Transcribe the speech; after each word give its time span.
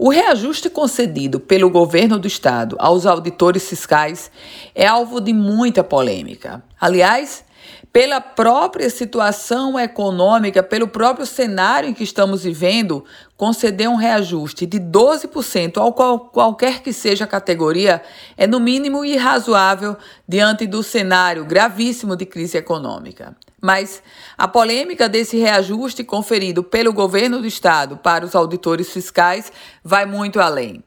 O 0.00 0.10
reajuste 0.10 0.70
concedido 0.70 1.40
pelo 1.40 1.68
governo 1.68 2.20
do 2.20 2.28
estado 2.28 2.76
aos 2.78 3.04
auditores 3.04 3.68
fiscais 3.68 4.30
é 4.72 4.86
alvo 4.86 5.20
de 5.20 5.32
muita 5.32 5.82
polêmica. 5.82 6.62
Aliás, 6.80 7.44
pela 7.92 8.20
própria 8.20 8.90
situação 8.90 9.78
econômica, 9.78 10.62
pelo 10.62 10.88
próprio 10.88 11.26
cenário 11.26 11.88
em 11.88 11.94
que 11.94 12.04
estamos 12.04 12.42
vivendo, 12.44 13.04
conceder 13.36 13.88
um 13.88 13.96
reajuste 13.96 14.66
de 14.66 14.78
12% 14.78 15.78
ao 15.78 15.92
qual, 15.92 16.20
qualquer 16.20 16.82
que 16.82 16.92
seja 16.92 17.24
a 17.24 17.28
categoria 17.28 18.02
é 18.36 18.46
no 18.46 18.60
mínimo 18.60 19.04
irrazoável 19.04 19.96
diante 20.26 20.66
do 20.66 20.82
cenário 20.82 21.44
gravíssimo 21.44 22.16
de 22.16 22.26
crise 22.26 22.58
econômica. 22.58 23.36
Mas 23.60 24.02
a 24.36 24.46
polêmica 24.46 25.08
desse 25.08 25.36
reajuste 25.36 26.04
conferido 26.04 26.62
pelo 26.62 26.92
governo 26.92 27.40
do 27.40 27.46
estado 27.46 27.96
para 27.96 28.24
os 28.24 28.36
auditores 28.36 28.92
fiscais 28.92 29.52
vai 29.82 30.06
muito 30.06 30.40
além. 30.40 30.84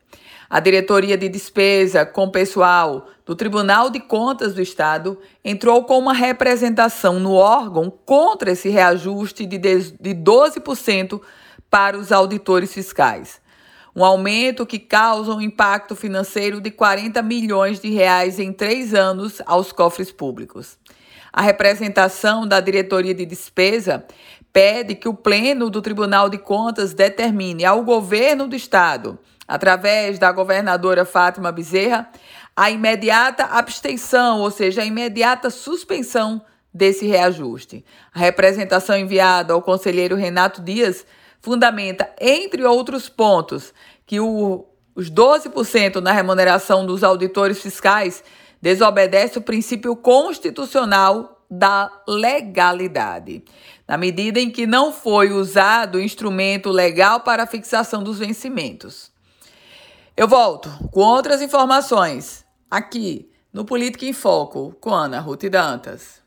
A 0.50 0.60
diretoria 0.60 1.18
de 1.18 1.28
despesa 1.30 2.06
com 2.06 2.30
pessoal 2.30 3.08
do 3.26 3.36
Tribunal 3.36 3.90
de 3.90 4.00
Contas 4.00 4.54
do 4.54 4.62
Estado 4.62 5.18
entrou 5.44 5.84
com 5.86 5.98
uma 5.98 6.14
representação 6.14 7.20
no 7.20 7.34
órgão 7.34 7.92
contra 8.06 8.52
esse 8.52 8.70
reajuste 8.70 9.46
de 9.46 9.58
12% 9.58 11.22
para 11.70 11.98
os 11.98 12.12
auditores 12.12 12.74
fiscais. 12.74 13.41
Um 13.96 14.06
aumento 14.06 14.66
que 14.66 14.80
causa 14.80 15.34
um 15.34 15.42
impacto 15.42 15.96
financeiro 15.96 16.62
de 16.62 16.72
40 16.72 17.22
milhões 17.22 17.80
de 17.80 17.90
reais 17.90 18.40
em 18.40 18.54
três 18.54 18.94
anos 18.94 19.42
aos 19.46 19.72
cofres 19.72 20.12
públicos. 20.12 20.78
A 21.34 21.42
representação 21.42 22.48
da 22.48 22.60
diretoria 22.60 23.14
de 23.14 23.26
despesa 23.26 24.06
pede 24.52 24.96
que 24.96 25.08
o 25.08 25.14
Pleno 25.14 25.70
do 25.70 25.82
Tribunal 25.82 26.30
de 26.30 26.38
Contas 26.38 26.94
determine 26.94 27.66
ao 27.66 27.84
governo 27.84 28.48
do 28.48 28.56
Estado 28.56 29.18
através 29.48 30.18
da 30.18 30.32
governadora 30.32 31.04
Fátima 31.04 31.52
Bezerra, 31.52 32.10
a 32.56 32.72
imediata 32.72 33.44
abstenção, 33.44 34.40
ou 34.40 34.50
seja, 34.50 34.82
a 34.82 34.86
imediata 34.86 35.50
suspensão 35.50 36.42
desse 36.74 37.06
reajuste. 37.06 37.84
A 38.14 38.20
representação 38.20 38.98
enviada 38.98 39.54
ao 39.54 39.62
conselheiro 39.62 40.16
Renato 40.16 40.62
Dias 40.62 41.06
fundamenta, 41.42 42.10
entre 42.20 42.64
outros 42.64 43.10
pontos, 43.10 43.74
que 44.06 44.20
o, 44.20 44.66
os 44.96 45.10
12% 45.10 45.96
na 45.96 46.12
remuneração 46.12 46.86
dos 46.86 47.04
auditores 47.04 47.62
fiscais 47.62 48.24
desobedece 48.62 49.38
o 49.38 49.42
princípio 49.42 49.96
constitucional 49.96 51.46
da 51.50 51.92
legalidade, 52.08 53.44
na 53.88 53.98
medida 53.98 54.40
em 54.40 54.50
que 54.50 54.66
não 54.66 54.94
foi 54.94 55.32
usado 55.32 56.00
instrumento 56.00 56.70
legal 56.70 57.22
para 57.22 57.44
a 57.44 57.48
fixação 57.48 58.02
dos 58.02 58.20
vencimentos. 58.20 59.12
Eu 60.16 60.28
volto 60.28 60.70
com 60.92 61.02
outras 61.02 61.42
informações 61.42 62.46
aqui 62.70 63.30
no 63.52 63.66
Política 63.66 64.06
em 64.06 64.14
Foco 64.14 64.76
com 64.80 64.94
Ana 64.94 65.20
Ruth 65.20 65.44
Dantas. 65.50 66.21